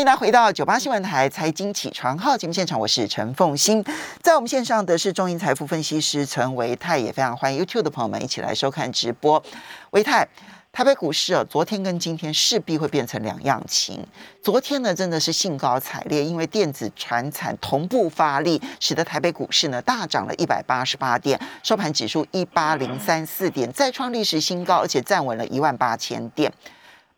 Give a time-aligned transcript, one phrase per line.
[0.00, 3.84] 欢迎大家回到九八新闻台财经起床号节目现场，我是陈凤欣，
[4.22, 9.42] 在我们线上的是中银财富分析师陈维泰，也非常欢迎 YouTube 的朋友们一起来收看直播。
[9.90, 10.26] 维泰，
[10.72, 14.02] 台北股市啊，昨天跟今天势必会变成两样情。
[14.42, 26.50] 昨天呢，真的是兴高采烈，因为电子、船产同步发力，使得台北股市呢大涨了一百八十八点，收盘指数一八零三四点，再创历史新高，而且站稳了一万八千点。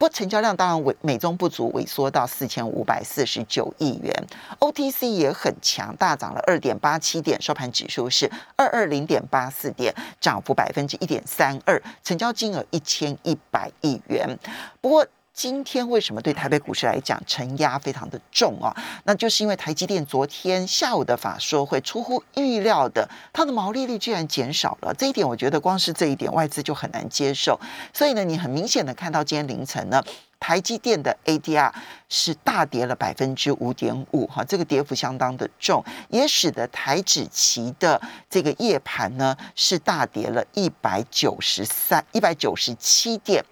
[0.02, 4.12] 不过成交量当然萎美中不足，萎缩到四千五百四十九亿元。
[4.58, 14.36] OTC 也很强，大涨了二点八七点，收盘指数是二二零点八四点，涨幅百分之一点三二，成交金额一千一百亿元。
[14.80, 18.76] 不过，今天为什么对台北股市来讲承压非常的重啊？
[19.04, 24.92] 那就是因为台积电昨天下午的法说会出乎预料的，它的毛利率居然减少了。
[24.92, 27.58] 这一点我觉得光是这一点外资就很难接受。
[27.94, 30.04] 所以呢，你很明显的看到今天凌晨呢，
[30.38, 31.72] 台积电的 ADR
[32.10, 43.42] 是大跌了百分之五点五，哈，这个跌幅相当的重，也使得台指期的这个夜盘呢是大跌了一百九十三、一百九十七点。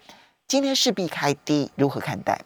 [0.51, 2.41] 今天势必开低，如何看待？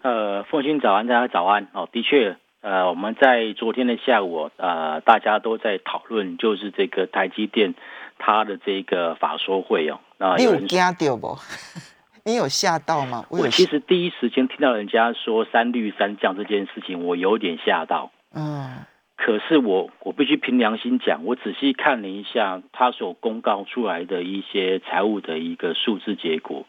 [0.00, 1.68] 呃，凤欣早安，大家早安。
[1.74, 7.74] 哦，的确，呃，我们在昨天的下午，呃，大家都在讨论，就是这个台积电
[8.18, 10.00] 它的这个法说会哦。
[10.16, 11.36] 那你有惊到不？
[12.24, 13.26] 你有吓到吗？
[13.28, 18.10] 我其实第一时间听到人家说三绿三降这件事情，我有点吓到。
[18.34, 18.86] 嗯。
[19.18, 26.64] 可是我我必须凭良心讲，我仔细看了一下他所公告出来的一些财务的一个数字结果。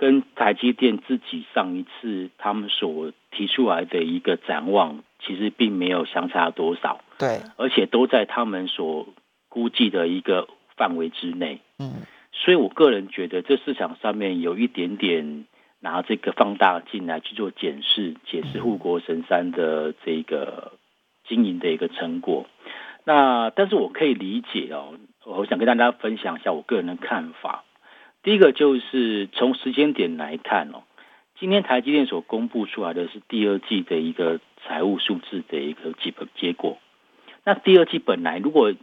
[0.00, 7.02] 跟台积电自己上一次他们所提出来的一个展望，其实并没有相差多少。
[7.18, 9.08] 对，而且都在他们所
[9.50, 11.60] 估计的一个范围之内。
[11.78, 15.44] 嗯，所以我个人觉得，这市场上面有一点点
[15.80, 20.72] 拿这个放大镜来去做检视，解释护国神山的这个
[21.28, 22.46] 经营的一个成果。
[23.04, 24.94] 那但是我可以理解哦，
[25.26, 27.64] 我想跟大家分享一下我个人的看法。
[28.22, 30.82] 第一个就是从时间点来看哦，
[31.38, 36.78] 今天台积电所公布出来的是第二季的一个财务数字的一个基本结果。
[37.44, 38.74] 那第二季本来，如果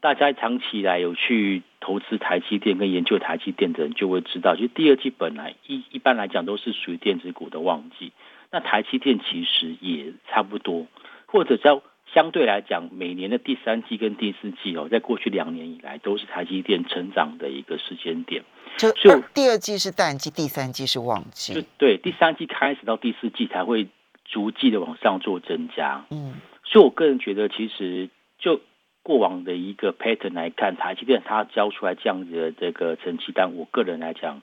[0.00, 8.12] 大家长期以来有去投资台积电跟研究台积电的人，就会知道，就第二季本来一一般来讲都是属于电子股的旺季。
[8.52, 10.86] 那台积电其实也差不多，
[11.26, 11.82] 或者叫。
[12.14, 18.44] 相对来讲，每年的第三季跟第四季哦，在过去两年以来都是台积电成长的一个时间点。
[18.76, 18.92] 就
[19.34, 21.54] 第二季是淡季，第三季是旺季。
[21.54, 23.88] 就对，第三季开始到第四季才会
[24.24, 26.04] 逐季的往上做增加。
[26.10, 28.08] 嗯，所以我个人觉得，其实
[28.38, 28.60] 就
[29.02, 34.40] 过往的一个 pattern 来看，台积电它交出来这样子的这个成绩单，我个人来讲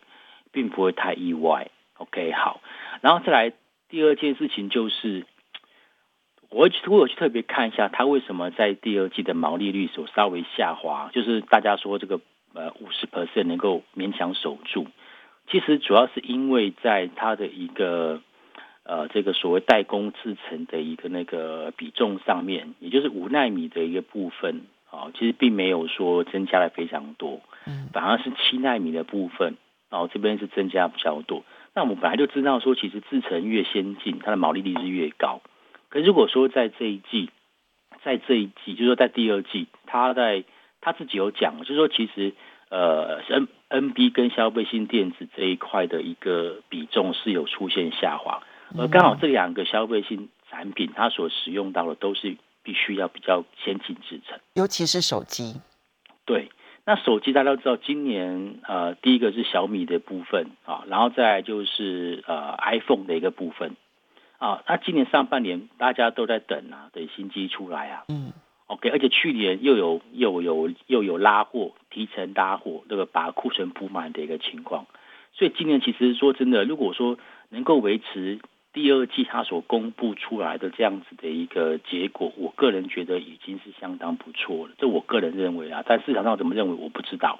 [0.51, 1.71] 并不会太意外。
[1.95, 2.61] OK，好，
[2.99, 3.53] 然后再来
[3.87, 5.25] 第二件事情就是。
[6.51, 12.19] 我我有去特别看一下，它为什么在第二季的毛利率所稍微下滑，就是大家说这个
[12.53, 14.87] 呃五十 percent 能够勉强守住，
[15.49, 18.21] 其实主要是因为在它的一个
[18.83, 29.55] 呃这个所谓代工制成的一个那个比重上面，也就是五纳米的一个部分啊，其实并没有说增加了非常多，嗯，反而是七纳米的部分，
[29.89, 31.45] 然后这边是增加比较多。
[31.73, 35.39] 那我们本来就知道说，其实制程越先进，它的毛利率是越高。
[35.91, 37.29] 可如果说在这一季，
[38.03, 40.45] 在这一季，就是说在第二季，他在
[40.79, 42.33] 他自己有讲，就是说其实
[42.69, 48.41] 呃，N N B 跟消费性电子这一块的一个比重是有出现下滑，
[48.77, 55.59] 而刚好这两个消费性产品，它所使用到的都是必须要比较先进制成，尤其是手机。
[56.25, 56.49] 对，
[56.85, 63.75] 那手机大家都知道，今年呃，第一个是小米的部分啊，然后再就是呃 iPhone 的一个部分。
[64.41, 68.05] 啊，那今年上半年大家都在等啊，等新机出来啊。
[68.07, 68.33] 嗯
[68.65, 74.87] ，OK，而且去年又有又有又有拉货，提前拉货，那个把库存补满的一个情况。
[75.33, 77.19] 所以今年其实说真的，如果说
[77.49, 78.39] 能够维持
[78.73, 84.73] 第二季它所公布出来的这样子的一个结果，我个人觉得已经是相当不错了。
[84.79, 87.37] 这我个人认为啊，但市场上怎么认为我不知道。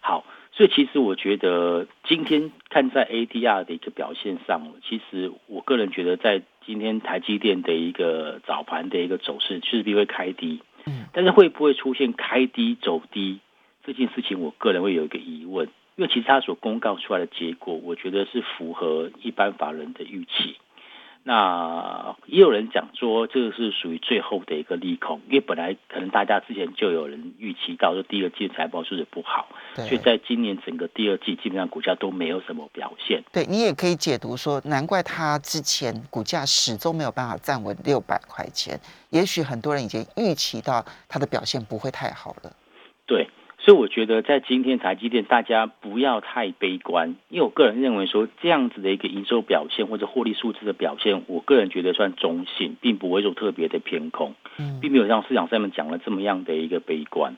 [0.00, 0.24] 好。
[0.54, 13.40] 所以其实我觉得今天看在 ADR 的一个表现上，其实我个人觉得在今天台积电的一个早盘的一个走势势必会开低，嗯，但是会不会出现开低走低
[13.82, 20.56] 这件事情，我个人会有一个疑问，因为其实它所公告出来的结果，我觉得是符合一般法人的预期。
[21.24, 29.46] 那也有人讲说，这个是属于最后的一个利空，因为本来可能大家之前就有人预期到说第二季财报数字不好，
[29.76, 33.22] 所以在今年整个第二季基本上股价都没有什么表现。
[33.32, 38.80] 对你也可以解读说，难怪它之前股价始终没有办法站稳六百块钱，
[39.10, 42.52] 也许很多人已经预期到它的表现不会太好了。
[43.06, 43.28] 对。
[43.64, 54.34] 所以我觉得，在今天台积电，大家不要太悲观，因为我个人认为说，这样子的一个营收表现或者获利数字的表现，我个人觉得算中性，并不会说特别的偏空，
[54.80, 57.36] 并没有像市场上面讲了这么样的一个悲观。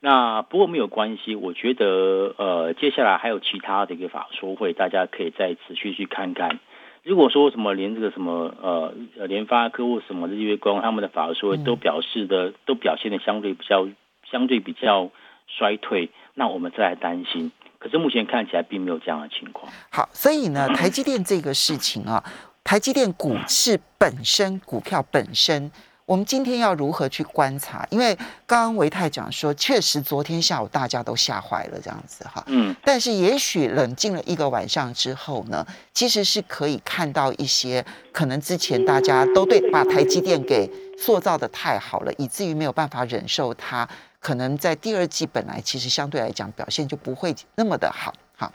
[0.00, 6.60] 那不过没有关系，我觉得呃，接下来还有其他的一个法说会，大家可以再持续去看看。
[7.04, 8.92] 如果说什么连这个什么呃
[9.26, 13.88] 联发科或什么日月光他们的法说会都表示的都表现的相对比较
[14.30, 15.10] 相对比较。
[15.46, 17.52] 衰退，那我们再来担心。
[17.78, 19.70] 可是目前看起来并没有这样的情况。
[19.90, 22.24] 好，所以呢，台积电这个事情啊，
[22.64, 25.70] 台积电股市本身，股票本身。
[26.06, 27.86] 我们今天要如何去观察？
[27.90, 28.14] 因为
[28.46, 32.44] 刚刚维泰讲说，确实昨天下午大家都吓坏了，这样子哈。
[32.46, 32.76] 嗯。
[32.84, 37.82] 但是也许冷静了一个晚上之后呢，其实是可以看到一些
[38.12, 43.88] 可能之前大家都对把台积电给塑造的太好了，以至于没有办法忍受它
[44.24, 48.14] 可能在第二季本来其实相对来讲表现就不会那么的好。
[48.34, 48.50] 好，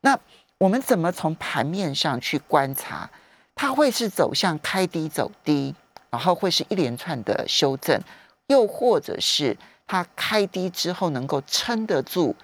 [0.00, 0.18] 那
[0.56, 3.10] 我们怎么从盘面上去观察？
[3.54, 5.74] 它会是走向开低走低？
[6.10, 8.00] 然后会是一连串的修正，
[8.46, 9.56] 又或者是
[9.86, 12.34] 它开低之后能够撑得住，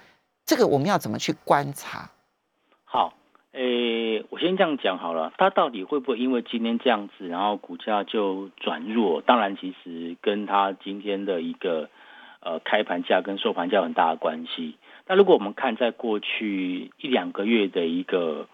[0.45, 2.11] 这个我们要怎么去观察？
[2.85, 3.15] 好，
[3.53, 9.21] 诶，我先这样讲好了，它到底会不会因为今天这样子，然后股价就转弱？
[9.21, 11.91] 当然，其实跟它今天的一个
[12.49, 14.77] 呃开盘价跟收盘价有很大的关系。
[15.07, 18.49] 那如果我们看在过去一两个月的一个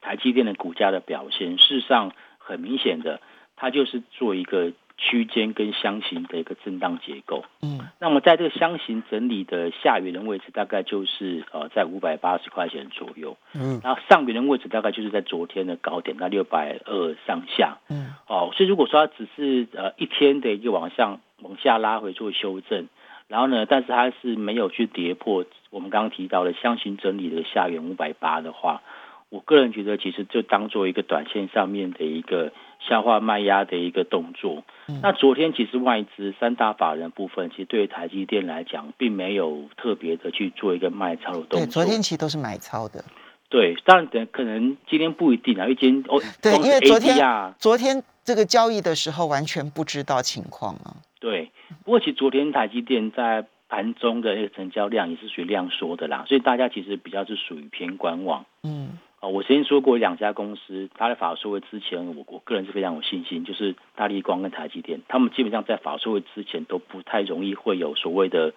[0.00, 3.20] 台积电的股价的表现，事实上很明显的。
[3.58, 22.88] 它就是做一个区间跟箱型的一个震荡结构，嗯，那么在这个箱型整理的下缘的位置，大概就是呃在五百八十块钱左右，嗯，然后上缘的位置大概就是在昨天的高点，那六百二上下，嗯，哦，所以如果说它只是呃一天的一个往上往下拉回做修正，
[23.28, 28.82] 然后呢，但是它是没有去跌破我们刚刚提到的箱型整理的下缘五百八的话。
[29.28, 34.62] 我个人觉得，其实就当做一个短线上面的一个消化卖压的一个动作。
[35.02, 41.58] 那昨天其实外资三大法人部分，其实对于台积电来讲，并没有特别的去做一个卖超的动作。
[41.58, 43.04] 对，昨天其实都是买超的。
[43.48, 51.02] 对，当然等可能今天不一定啊，因为今天哦，对，因为昨天昨天这个交易的时候完全不知道情况啊。
[51.18, 51.50] 对，
[51.84, 58.44] 不过其实昨天台积电在盘中的那个成交量也是属于量缩的啦，所以大家其实比较是属于偏观望。
[58.62, 58.98] 嗯。
[59.22, 68.52] 我曾经说过两家公司，它的法说会之前，我我个人是非常有信心，就是大力光跟台积电，他们基本上在法说会之前都不太容易会有所谓的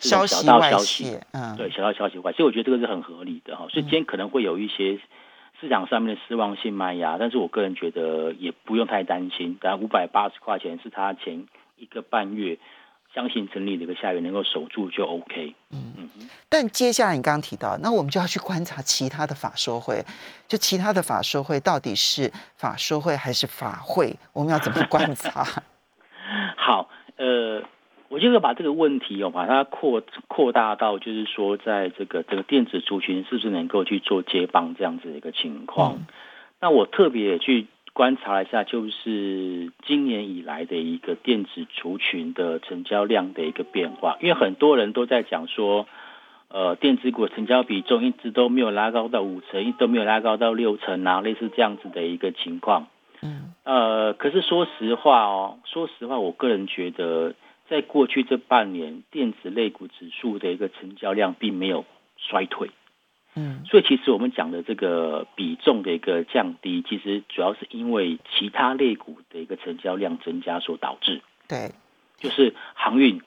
[0.00, 3.68] 小道消息，嗯，对，小道消息外，所以我觉得这个是很合理的哈。
[3.68, 4.98] 所以今天可能会有一些
[5.60, 11.46] 市场上面的失望性卖压，但是我个人觉得也不用太担心，当然五百八十块钱是它前
[11.76, 12.58] 一个半月。
[13.14, 15.54] 相信整理的一个下月能够守住就 OK。
[15.70, 16.28] 嗯嗯。
[16.50, 20.04] 但接下来你刚刚提到，那我们就要去观察其他的法说会，
[20.46, 24.14] 就其他的法说会到底是法说会还是法会？
[24.34, 25.42] 我们要怎么观察？
[26.58, 27.62] 好，呃，
[28.10, 36.00] 我就是把这个问题哦，把它扩扩大到，就是说，在这个这个电子族群是不是能够去做接棒这样子的一个情况？
[36.60, 37.66] 那我特别去。
[37.96, 45.88] 观察一下，就是今年以来的一个电子族群的成交量的一个变化，因为很多人都在讲说，
[46.48, 52.88] 呃，电子股成交比重一直都没有拉高到五成，一都没有拉高到六成啊，类似这样子的一个情况。
[53.22, 57.34] 嗯，呃，可是说实话哦，说实话，我个人觉得，
[57.70, 61.86] 在过去这半年，电子类股指数的一个成交量并没有
[62.18, 62.68] 衰退。
[63.38, 71.20] 嗯，所以其实我们讲的这个比重的一个降低，其实主要是因为其他类股的一个成交量增加所导致。
[71.46, 71.72] 对，
[72.16, 73.20] 就是航运、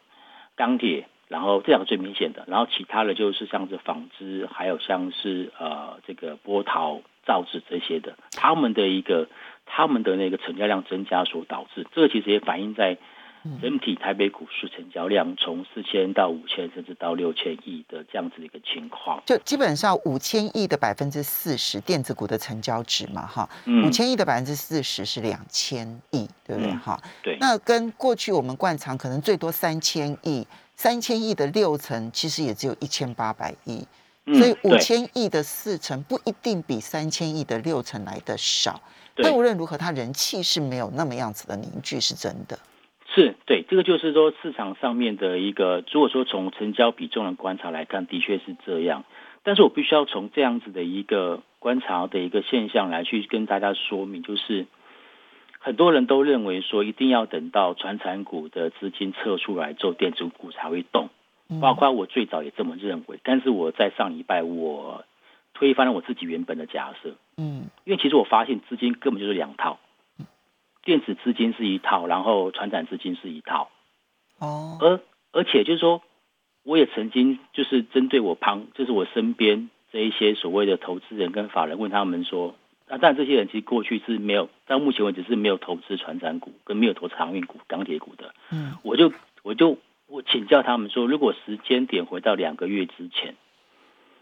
[0.55, 9.29] 钢铁，然后这两个最明显的，然后其他的就是像是纺织，还有像是呃这个波涛、造纸这些的，他们的一个
[9.65, 12.97] 他们的那个成交量增加所导致，这个其实也反映在。
[13.61, 23.49] 整体台北股市成交量从四千到五千，甚至到六千亿的这样子的一个情况，就基本上五千亿的百分之四十电子股的成交值嘛，哈，
[23.85, 26.71] 五千亿的百分之四十是两千亿，对不对？
[26.75, 27.37] 哈，对。
[27.39, 33.87] 那跟过去我们惯常可能最多三千亿，三千亿的六成其实也只有一千八百亿，
[34.25, 38.81] 所以五千亿的四成不一定比三千亿的六成来的少。
[39.21, 42.57] 但无论如何，它人气是没有那么样子的凝聚，是真的。
[43.15, 49.03] 是对，这个就是说市场上面的一个，如果说从成交比重的观察来看，的确是这样。
[49.43, 54.67] 但是我必须要从这样子的一个观察的一个现象来去跟大家说明，就是
[55.59, 61.09] 很多人都认为说，一定要等到传产股的资金撤出来之后，电子股才会动。
[61.59, 65.03] 包括我最早也这么认为，但是我在上礼拜我
[65.55, 67.15] 推翻了我自己原本的假设。
[67.37, 69.79] 嗯，因为其实我发现资金根本就是两套。
[70.89, 73.69] 电子资金是一套，然后传产资金是一套，
[74.39, 74.99] 哦，而
[75.31, 76.01] 而且就是说，
[76.63, 82.55] 我也曾经就是针对我旁，就是我身边这一些所谓的投资人跟法人，问他们说，
[82.87, 89.77] 啊，但这些人其实过去是没有，到目前为止是没有投资船产股，跟没有投资航运股、钢铁股的，嗯，我就我就
[90.07, 93.35] 我请教他们说，如果时间点回到两个月之前，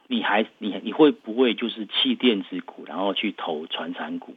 [0.08, 4.36] 你还你你会不会就是弃电子股，然后去投传产股？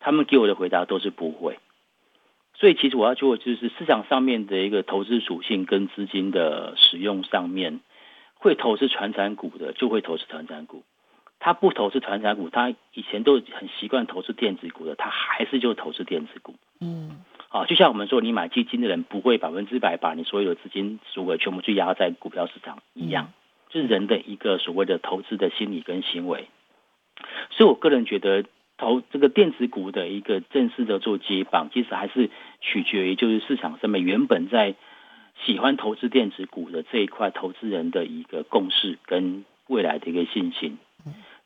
[0.00, 1.58] 他们给我的回答都是不会，
[2.54, 7.80] 所以其实我要做就是市场上面的一个投资属性跟资金的使用上面，
[8.34, 10.84] 会投资传产股的就会投资传产股，
[11.40, 16.54] 他不投资传产股，他以前都很习惯投资电子股的，他还是就投资电子股。
[16.80, 23.32] 嗯，好，就像我们说，你买基金的人不会百分之百把你所有的资金赎回全部去压在股票市场一样，
[23.68, 26.48] 就是人的一个所谓的投资的心理跟行为。
[27.50, 28.44] 所以我个人觉得。
[28.78, 32.30] 投这个电子股的一个正式的做接棒，其实还是
[32.60, 34.74] 取决于就是市场上面原本在
[35.44, 40.78] 喜欢投资电子股的这一块投资人的一个共识跟未来的一个信心。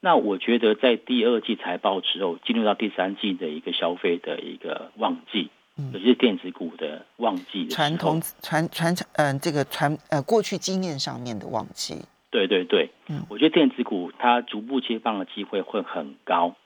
[0.01, 5.49] 那我觉得在第二季财报之后，进入到第三季的一个消费的一个旺季，
[5.93, 11.95] 也就是电子股的旺季，传统传传承嗯这个传呃过去经验上面的旺季。
[12.31, 16.57] 对对对，嗯，我觉得电子股它逐步接棒的机会会很高。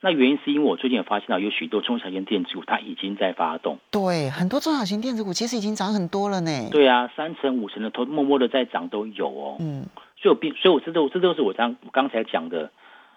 [0.00, 3.78] 那原因是因为我最近也发现到有许多中小型电子股，它已经在发动。
[3.90, 6.50] 对，很多中小型电子股其实已经涨很多了呢。
[6.70, 9.56] 对啊，三成五成的都默默的在涨都有哦。
[9.60, 9.86] 嗯，
[10.16, 12.70] 所以我并，所以我这都这都是我刚刚才讲的，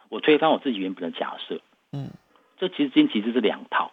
[0.09, 1.61] 我推翻我自己原本的假设。
[1.91, 2.09] 嗯，
[2.57, 3.91] 这其实今其实是两套，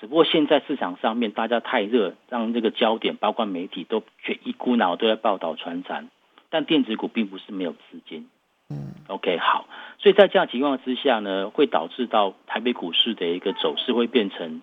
[0.00, 6.08] 只不过现在市场上面大家太热，让这个焦点包括媒体都却一股脑都在报道传产，
[6.50, 8.28] 但电子股并不是没有资金。
[8.68, 9.68] 嗯，OK，好，
[9.98, 14.60] 所以在这样情况之下呢，会导致到台北股市的一个走势会变成，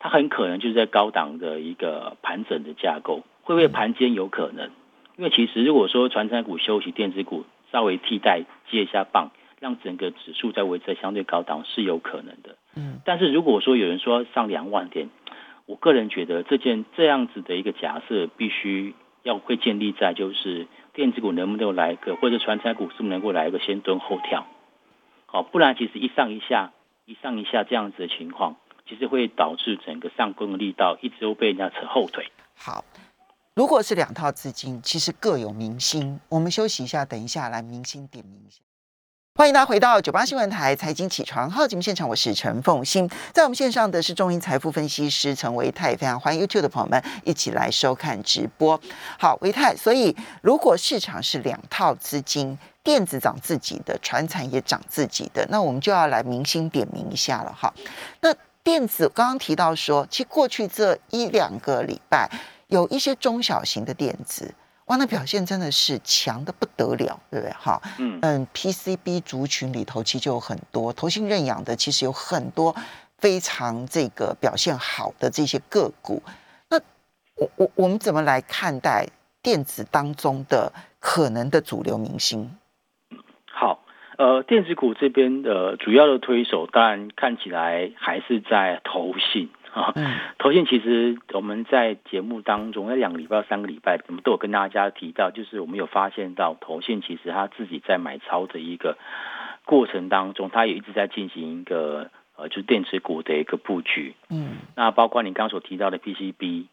[0.00, 4.70] 它很可能就是在高档的一个盘整的架构，会不会盘间有可能？
[5.16, 12.56] 因为其实如果说传产股休息，电子股稍微替代接一下棒，让整个指数在维持在相对高档是有可能的。
[12.74, 15.08] 嗯，但是如果说有人说上两万点，
[15.66, 20.66] 我个人觉得这件这样子的一个假设，必须要会建立在就是。
[20.96, 24.46] 电子股能不能来一个，或者传产股是不是能够来一个先蹲后跳？
[25.26, 26.72] 好，不然其实一上一下，
[27.04, 28.56] 一上一下这样子的情况，
[28.88, 32.32] 其实会导致整个上攻的力道一直都被人家扯后腿。
[32.54, 32.82] 好，
[33.54, 36.18] 如果是两套资金，其实各有明星。
[36.30, 38.62] 我们休息一下，等一下来明星点名一下。
[39.36, 48.80] 欢迎大家回到九八新闻台财经起床号节目现场，我是陈凤欣，在我们线上的是中银财富分析师陈维泰，非常欢迎 YouTube 的朋友们一起来收看直播。
[49.18, 57.70] 好，维泰，所以如果市场是两套资金，电子涨自己的，船产也涨自己的，那我们就要来明星点名一下了哈。
[58.22, 62.30] 那电子刚刚提到说，其实过去这一两个礼拜
[62.68, 64.54] 有一些中小型的电子。
[64.86, 67.52] 哇，那表现真的是强的不得了，对不对？
[67.58, 72.74] 哈，嗯嗯，PCB 族群里头其实就有很多，投信认养的其实有很多
[73.18, 76.22] 非常这个表现好的这些个股。
[76.70, 76.78] 那
[77.34, 79.08] 我我我们怎么来看待
[79.42, 82.56] 电子当中的可能的主流明星？
[83.50, 83.80] 好，
[84.18, 89.50] 呃，电子股这边的主要的推手，当然看起来还是在投信。
[89.76, 89.92] 啊，
[90.38, 98.96] 投信其实我们在节目当中，那两个礼拜、三个礼拜，我们都有跟大家提到，就是我们有发现到投信其实他自己在买超的一个
[99.66, 104.14] 过程当中，他也一直在进行一个呃，就是电池股的一个布局。
[104.30, 106.64] 嗯，那包括你刚刚所提到的 PCB，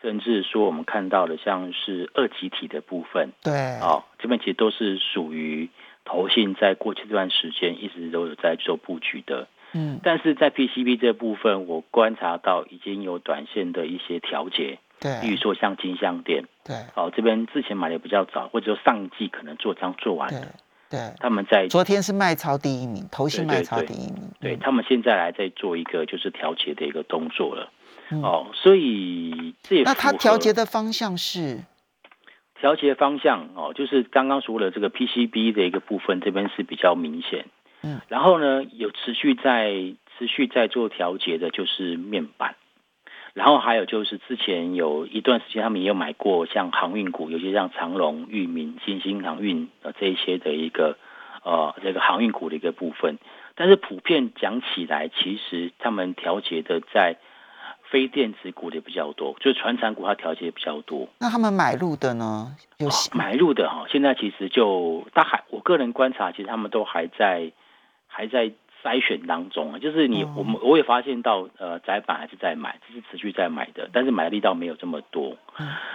[0.00, 5.70] 甚至说我们看到的像是二极体的部分，对，哦，这边其实都是属于
[6.04, 9.48] 投信在过去这段时间一直都有在做布局的。
[9.74, 20.40] 嗯，但是在 PCB 这部分，我观察到已经有短线的一些调节，对，比如说像金相店，对，哦，这边之前买的比较早，或者说上一季可能做仓做完了，
[20.88, 27.70] 对，他们在昨天是卖超第一名，头型卖超第一名，对他们现在来在做一个就是调节的一个动作了，
[28.22, 31.64] 哦，所以这也那他调节的方向是？
[32.60, 37.44] 调节方向哦，就是刚刚说的这个 PCB 的一个部分，这边是比较明显。
[38.08, 39.70] 然后呢，有持续在
[40.18, 42.54] 持续在做调节的就是面板，
[43.32, 50.96] 然后还有就是之前有一段时间他们也有买过像航运股，尤其像长隆、裕民、新兴航运呃这一些的一个
[51.42, 53.18] 呃这个航运股的一个部分，
[53.54, 57.16] 但是普遍讲起来，其实他们调节的在
[57.90, 61.08] 非电子股的比较多，就是船产股它调节比较多。
[61.18, 62.56] 那他们买入的呢？
[62.78, 67.52] 有买入的哈，现在其实就他还我个人观察，其实他们都还在
[68.14, 68.52] 还在。
[68.84, 75.38] 筛选当中啊，就是你我们我也发现到，呃，窄板还是在买，这是持续在买的，但是买的力道没有这么多。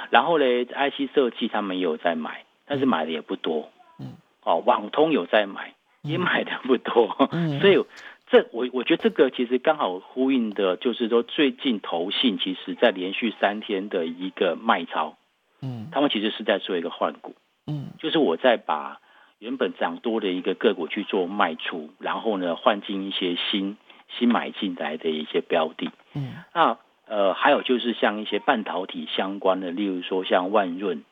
[0.10, 3.70] 然后呢，IC 设计他们也有在买，但是买的也不多。
[4.00, 7.30] 嗯，哦，网通有在买，也买的不多。
[7.32, 7.78] 嗯， 所以
[8.26, 15.16] 这我我觉得这个其实刚好呼应的，就是说最近投信其实在连续三天的一个卖超。
[15.62, 17.36] 嗯，他们其实是在做一个换股。
[17.68, 19.00] 嗯，就是我在把。
[19.40, 23.78] 原本涨多的一个个股去做卖出，然后呢换进一些新
[24.10, 25.90] 新买进来的一些标的。
[26.14, 26.78] 嗯，那
[27.08, 31.04] 呃还有就是像一些半导体相关的，例如说像万润，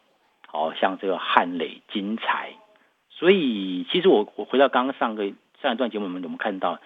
[0.45, 2.51] 好像这个汉磊、金材。
[3.09, 5.31] 所以其实我我回到刚刚上个
[5.61, 6.79] 上一段节目，我们我们看到，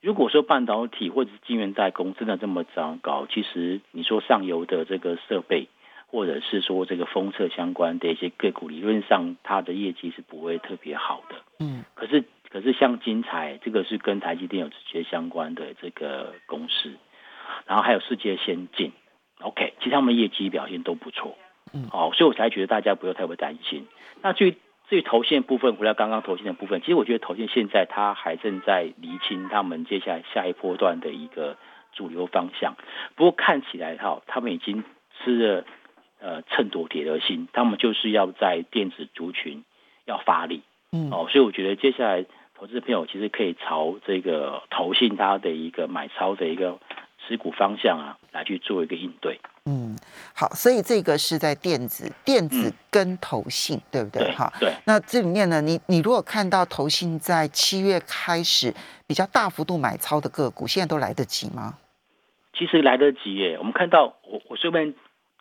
[0.00, 5.68] 如果说半导体或者是晶圆代工真的这么糟糕，其实你说上游的这个设备。
[6.08, 11.36] 或者是说这个封测相关的一些个股，理论上它的业绩是不会特别好的。
[11.58, 16.92] 嗯，可是可是像金彩这个是跟台积电有直接相关的这个公司，
[17.66, 18.92] 然后还有世界先进
[19.40, 21.36] ，OK，其实他们业绩表现都不错。
[21.74, 23.86] 嗯，哦，所以我才觉得大家不用太过担心。
[24.22, 24.56] 那至于
[24.88, 31.56] 至于投线部分，回到刚刚投线的部分，其实我觉得投线现在它还正在厘清他们接下来下一波段的一个
[31.92, 32.76] 主流方向。
[33.16, 34.84] 不过看起来哈，他们已经
[35.18, 35.64] 吃了。
[36.18, 39.62] 呃，趁夺铁的心，他们就是要在电子族群
[40.06, 42.24] 要发力，嗯，哦，所以我觉得接下来
[42.58, 46.78] 投资朋友其实可以朝这个投信它的一个买超的一个
[47.26, 49.38] 持股方向啊，来去做一个应对。
[49.66, 49.94] 嗯，
[50.34, 54.32] 好，所以这个是在电子、电子跟投信，对不对？
[54.32, 54.72] 哈，对。
[54.86, 58.72] 那这里面呢，你你如果看到投信在七月开始
[59.06, 61.74] 比较大幅度买超的个股，现在都来得及吗？
[62.56, 63.58] 其实来得及耶。
[63.58, 64.94] 我们看到，我我顺便。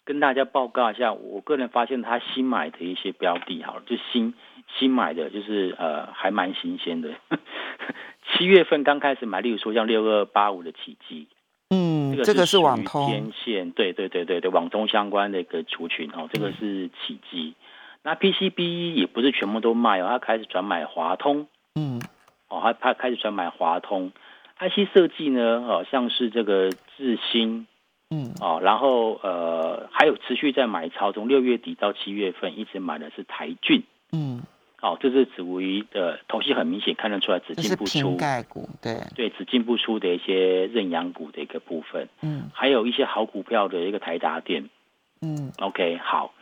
[0.06, 4.36] 跟大家报告一下，我个人发现他新买的一些标的，好了，就新
[4.78, 7.10] 新买的，就是呃，还蛮新鲜的。
[8.38, 11.28] 七月份刚开始买，例如说像六二八五的奇迹，
[11.72, 17.56] 嗯，这个是网通天线，对对对对对，网通相关的一个族群哦，这个是奇迹。
[18.04, 22.00] 那 PCB 也不是全部都卖哦，他开始转买华通，嗯，
[22.48, 24.12] 哦，他他开始转买华通。
[24.60, 27.66] IC 设计呢，哦，像是这个智新。
[28.16, 28.32] 嗯。
[28.40, 34.42] 哦，然后呃还有持续在买超，从六月底到七月份一直买的是台骏，嗯，
[34.82, 39.02] 哦，这是属于的头绪很明显看得出来只进不出，盖股对。
[39.16, 44.70] 对只进不出的一些认养股的一个部分，嗯，还有一些好股票的一个台达电，
[45.22, 46.34] 嗯，OK 好。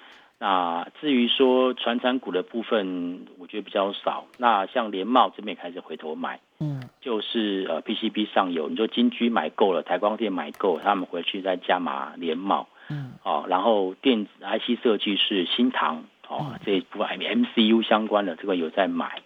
[0.43, 4.25] 那至于说传产股的部分，我觉得比较少。
[4.37, 19.21] 那像联茂这边开始回头买，嗯，就是呃 PCB 上游，你说金居买够了，台光电买够，他们回去再加码联茂，嗯，哦，然后电子 IC 设计是新唐，哦，这一部分 MCU 相关的这个有在买。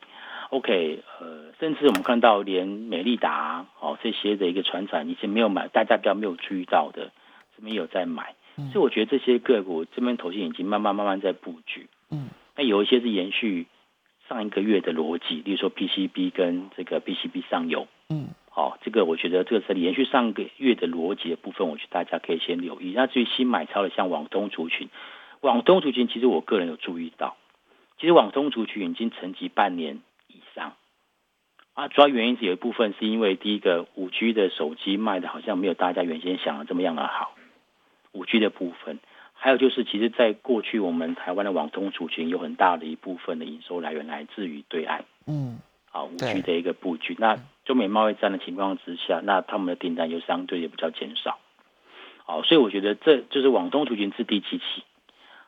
[0.52, 7.10] OK，呃，甚至我们看到连美利达，哦这些的一个船产以前没有买，大家比较没有注意到的，
[7.58, 8.36] 这边有在买。
[8.72, 13.68] 所以我觉得这些个股这边头先已经慢慢慢慢在布局，嗯，那有一些是延续
[14.28, 22.94] 上一个月的逻辑，例如说 PCB 跟这个 PCB 上游，嗯，好，这个我觉得这个是延续上个月的逻辑的部分，我觉得大家可以先留意。
[22.96, 24.90] 那至于新买超的，像网通族群，
[25.42, 27.38] 网通族群其实我个人有注意到，
[28.00, 30.74] 其实网通族群已经沉寂半年以上，
[31.76, 37.36] 啊，主要原因是有一部分是因为第一个五 G 的手机卖的好像没有大家原先想的这么样的好。
[38.18, 39.00] 五 G 的部分，
[39.34, 45.60] 还有就是，其实，在过去我们台湾的网通族群有很大的一部分的营收来源来自于对岸，嗯，
[45.92, 47.16] 啊，五 G 的一个布局。
[47.20, 51.38] 那中美贸易战的情况之下，那他们的订单就相对也比较减少，
[52.26, 54.84] 好，所以我觉得这就是网通族群是第七期，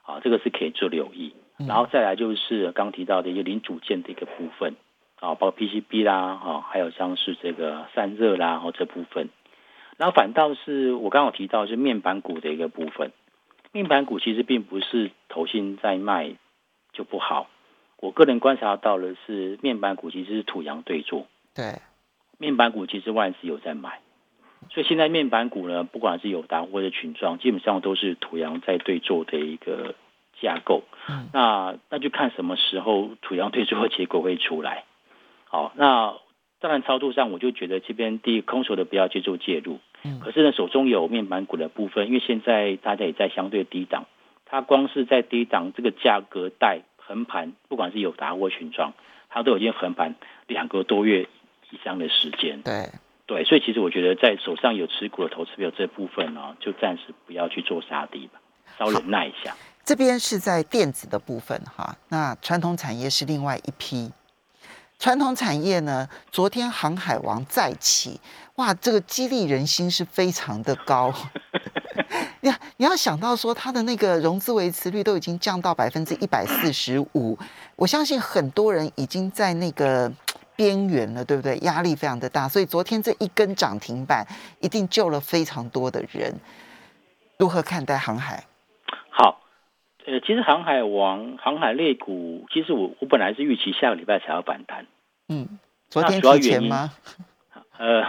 [0.03, 1.33] 啊，这个是可以做留意。
[1.57, 4.75] 然后再来就是刚提到的一些零组件的一个部分，
[5.19, 9.27] 啊，包括 PCB 啦，啊，还有像是这个散热啦，哦，这部分。
[9.99, 13.11] 然后反倒是我刚刚提到是面板股的一个部分，
[13.73, 16.35] 面板股其实并不是投信在卖
[16.93, 17.49] 就不好，
[17.99, 21.81] 我个人观察到的是面板股其实是土洋对坐，对，
[22.37, 23.99] 面板股其实万是有在买，
[24.71, 29.95] 所以现在面板股呢，不管是友达或者群创，基本上都是土洋在对坐的一个
[30.41, 30.83] 架构，
[31.33, 34.85] 那那就看什么时候土洋对坐的结果会出来，
[35.43, 36.15] 好，那。
[36.61, 39.79] 当然操作上我就觉得这边第一空手的不要去做介入，嗯，
[40.21, 44.05] 可是呢手中有面板股的部分，因为现在大家也在相对低档，
[44.45, 48.93] 它光是在低档这个价格带横盘，不管是有达或群创，
[49.29, 50.15] 它都已经横盘
[50.47, 51.27] 两个多月
[51.71, 52.89] 以上的时间，对
[53.25, 58.39] 对，所以其实我觉得在手上有持股的投资友这部分呢，就暂时不要去做杀低吧，
[58.77, 59.55] 稍忍耐一下。
[59.83, 64.11] 这边是在电子的部分哈，那传统产业是另外一批。
[64.99, 68.19] 传统产业呢，昨天航海王再起，
[68.55, 71.13] 哇，这个激励人心是非常的高。
[72.41, 77.37] 你你要想到说，它的那个融资维持率都已经降到百分之一百四十五，
[77.77, 80.11] 我相信很多人已经在那个
[80.57, 81.57] 边缘了，对不对？
[81.59, 84.27] 压力非常的大，所以昨天这一根涨停板
[84.59, 86.37] 一定救了非常多的人。
[87.37, 88.43] 如何看待航海？
[89.09, 89.39] 好。
[90.09, 94.87] 呃，其实航海王、航海类股，其实我我本来是预期下个礼拜才要反弹。
[95.27, 96.89] 嗯，昨天提前吗？
[97.77, 98.03] 呃，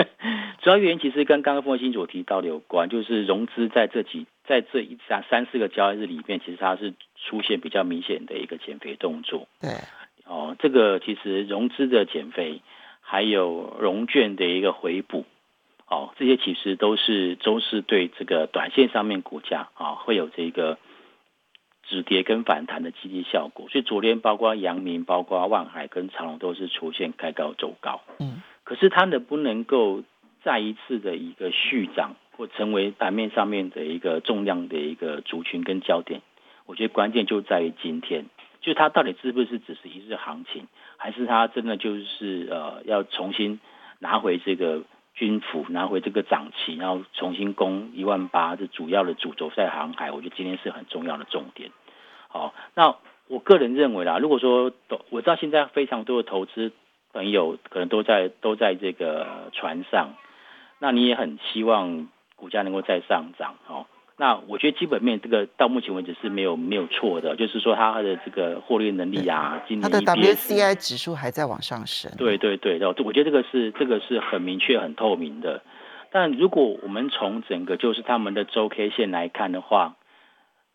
[0.62, 9.46] 主要原因其实跟刚刚风清所提到的有关，就是融资在这几在这一三三四个交易日里面，其实它是出现比较明显的一个减肥动作。
[9.60, 9.70] 对，
[10.24, 12.62] 哦，这个其实融资的减肥，
[13.02, 15.26] 还有融券的一个回补，
[15.88, 20.78] 哦，这些其实都是都是对这个短线上面股价啊会有这个。
[21.88, 28.00] 止跌跟反弹的积极效果，所以昨天包括阳明、包括万海跟长隆都是出现开高走高。
[28.18, 30.02] 嗯，可是它能不能够
[30.42, 36.20] 再一次的一个续涨，或成为盘面上面的一个重量的一个族群跟焦点？
[36.66, 38.24] 我觉得关键就在于今天，
[38.62, 40.66] 就它到底是不是只是一日行情，
[40.96, 43.60] 还是它真的就是呃要重新
[43.98, 44.82] 拿回这个
[45.14, 50.10] 军服，拿回这个涨旗，然后重新攻一万八，这主要的主轴在航海。
[50.10, 51.70] 我觉得今天是很重要的重点。
[52.28, 52.96] 好，那
[53.28, 54.72] 我个人认为啦，如果说
[55.10, 56.72] 我知道现在非常多的投资
[57.12, 60.14] 朋友可能都在都在这个船上，
[60.80, 63.86] 那你也很希望股价能够再上涨哦。
[64.16, 72.12] 那我觉得基本面这个到目前为止是没有没有错的，就是说它的这个获利能力啊，今年它的 WCI 指数还在往上升。
[72.16, 75.62] 对对对，然后我觉得这个是这个是很明确很透明的。
[76.12, 79.96] 但如果我们从整个就是他们的周 K 线来看的话，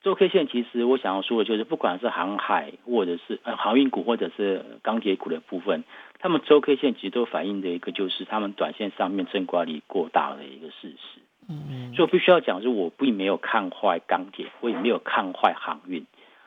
[0.04, 5.86] 周 K 线其实我想要说的就是，不管是航海或者是呃航运股或者是钢铁股的部分，
[6.20, 11.19] 他们周 K 线其实都反映的一个就是他们短线上面正挂力过大的一个事实。
[11.50, 16.06] 嗯，所以必须要讲，是我并没有看坏钢铁，我也没有看坏航运，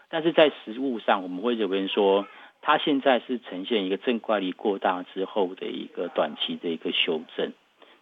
[0.09, 2.27] 但是在实物上，我们会认为说，
[2.61, 7.53] 它现在是呈现一个正挂力过大之后的一个短期的一个修正，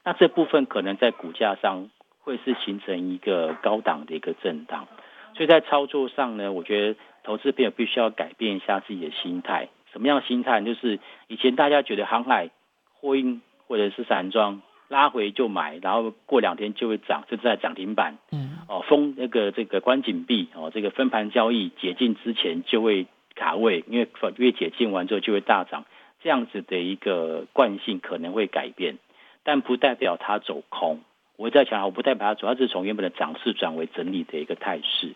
[0.04, 1.88] 那这部分可能在股价上
[2.20, 4.86] 会是形成一个高档的一个震荡。
[5.34, 9.68] 所以在操作上呢，我觉得投资朋友必须要改变一下自己的心态。
[9.92, 10.60] 什么样的心态？
[10.60, 12.50] 就是以前大家觉得航海、
[12.92, 18.18] 货运或者是散装拉回就买，然后过两天就会涨，甚至在涨停板。
[18.30, 18.58] 嗯。
[18.68, 25.86] 哦，封那个这个关紧闭哦，这个分盘交易解禁之前就会卡位，因为越解禁完之后就会大涨。
[26.22, 28.98] 这样子的一个惯性可能会改变，
[29.42, 31.00] 但不代表它走空。
[31.36, 35.14] 我在强调，我不代表它主要是从原本的涨势转为整理的一个态势。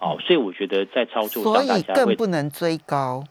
[0.00, 3.22] 哦，所以我觉得在操作上，所以更不能追高。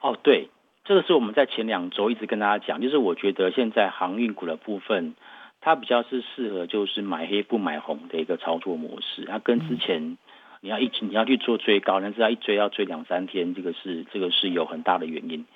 [0.00, 0.48] 哦，对，
[0.92, 5.14] 这个是我们在前两周一直跟大家讲，就是我觉得现在航运股的部分，
[5.62, 9.24] 它比较是适合就是买黑不买红的一个操作模式。
[9.24, 10.18] 它跟之前
[10.60, 15.46] 你要一你要去做追高，但是要一追要追两三天，这个是这个是有很大的原因。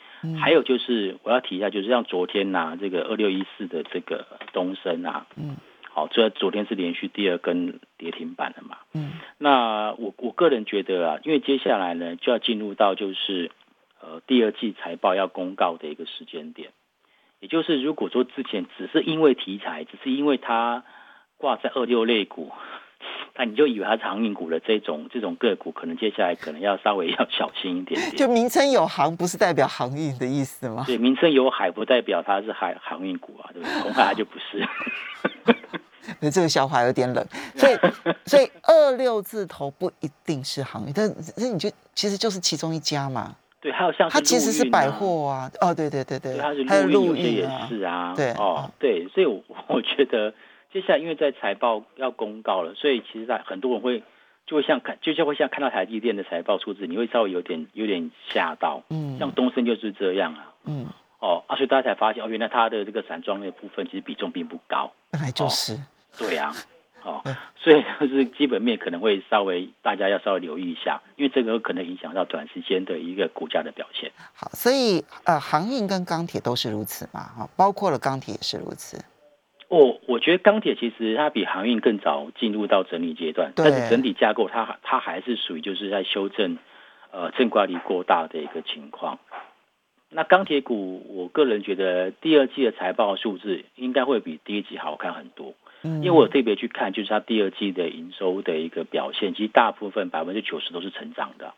[0.40, 5.58] 还有就是我要提一下，就是像昨天呐，这个二六一四的这个东升啊，嗯。
[5.90, 8.78] 好，这昨天是连续第二根跌停板了嘛？
[8.94, 13.50] 嗯，那我我个人觉得啊，因为接下来呢就要进入到就是
[14.06, 16.70] 呃第二季财报要公告的一个时间点，
[17.40, 20.84] 也就是如果说之前只是因为题材，只是因为它
[21.36, 22.52] 挂在二六类股。
[23.38, 28.16] 那你就以为它是航运股的这种这种个股，可能接下来可能要稍微要小心一点点。
[28.16, 30.84] 就名称有航，不是代表航运的意思吗？
[30.86, 33.82] 对，名称有海，不代表它是海航运股啊，对不对？
[33.82, 34.66] 恐怕它就不是。
[36.20, 37.76] 那这个笑话有点冷， 所以
[38.24, 43.36] 所以二六字头不一定是航运，但那你就其实就是其中一家嘛。
[43.66, 50.32] 对，还有像它其实是百货啊，哦，对对对对，它是陆运也是啊，对哦对，所以我 我觉得。
[50.72, 54.02] 接下来，因为在财报要公告了，所以其实在很多人会
[54.46, 58.82] 就会像看，就像会像看到台积电的财报数字，你会稍微有点有点吓到。
[58.90, 60.52] 嗯，像东升就是这样啊。
[60.64, 60.86] 嗯，
[61.18, 64.92] 哦，啊，所以大家才发现哦，原来它的这个散装的部分其实比重并不高。
[65.10, 65.78] 本来就是。
[66.18, 66.52] 对呀。
[67.06, 67.22] 哦，
[67.56, 74.10] 所以就是基本面可能会稍微大家要稍微留意一下，因为这个可能影响到短时间的一个股价的表现。
[74.34, 78.98] 好，所以呃，航运跟钢铁都是如此嘛，哈，包括了钢铁也是如此。
[79.68, 86.58] 我我觉得钢铁其实它比航运更早进入到整理阶段，但是整体架构它它还是属于就是在修正，
[87.12, 89.20] 呃，正挂力过大的一个情况。
[90.08, 95.54] 那钢铁股，我个人觉得第二季的财报数字应该会比第一季好看很多。
[95.82, 101.54] 嗯，因为我特别去看，就是它第二季的营收的一个表现，其实大部分百分之九十都是成长的。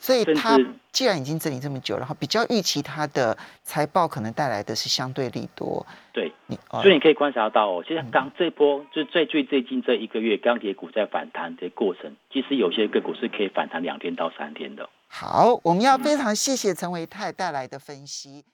[0.00, 0.56] 所以它
[0.92, 5.84] 既然已经整理这么久，然后比较预期它的财报可能带来的是相对利多。
[6.12, 14.88] 对，你所以你可以观察到哦，其实刚这波就最最最近这一个月钢铁股在反弹的过程，其实有些个股是可以反弹两天到三天的。
[15.08, 18.44] 好，我们要非常谢谢陈维泰带来的分析。